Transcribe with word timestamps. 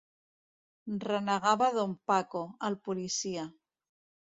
Renegava 1.03 1.67
don 1.77 1.95
Paco, 2.13 2.43
el 2.71 2.81
policia. 2.91 3.47